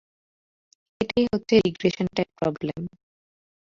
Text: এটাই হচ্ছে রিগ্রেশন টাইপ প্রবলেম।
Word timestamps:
এটাই 1.01 1.25
হচ্ছে 1.31 1.55
রিগ্রেশন 1.65 2.07
টাইপ 2.15 2.29
প্রবলেম। 2.39 2.79